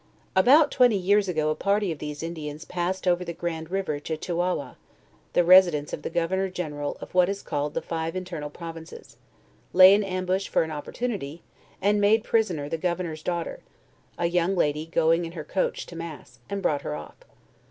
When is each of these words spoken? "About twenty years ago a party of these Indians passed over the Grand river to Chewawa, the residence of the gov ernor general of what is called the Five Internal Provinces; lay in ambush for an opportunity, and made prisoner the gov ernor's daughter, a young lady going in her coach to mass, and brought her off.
"About 0.35 0.71
twenty 0.71 0.97
years 0.97 1.27
ago 1.29 1.51
a 1.51 1.55
party 1.55 1.91
of 1.91 1.99
these 1.99 2.23
Indians 2.23 2.65
passed 2.65 3.07
over 3.07 3.23
the 3.23 3.33
Grand 3.35 3.69
river 3.69 3.99
to 3.99 4.17
Chewawa, 4.17 4.75
the 5.33 5.43
residence 5.43 5.93
of 5.93 6.01
the 6.01 6.09
gov 6.09 6.29
ernor 6.29 6.51
general 6.51 6.97
of 7.01 7.13
what 7.13 7.29
is 7.29 7.43
called 7.43 7.75
the 7.75 7.83
Five 7.83 8.15
Internal 8.15 8.49
Provinces; 8.49 9.15
lay 9.73 9.93
in 9.93 10.03
ambush 10.03 10.47
for 10.47 10.63
an 10.63 10.71
opportunity, 10.71 11.43
and 11.83 12.01
made 12.01 12.23
prisoner 12.23 12.67
the 12.67 12.79
gov 12.79 12.97
ernor's 12.97 13.21
daughter, 13.21 13.59
a 14.17 14.25
young 14.25 14.55
lady 14.55 14.87
going 14.87 15.23
in 15.23 15.33
her 15.33 15.43
coach 15.43 15.85
to 15.85 15.95
mass, 15.95 16.39
and 16.49 16.63
brought 16.63 16.81
her 16.81 16.95
off. 16.95 17.17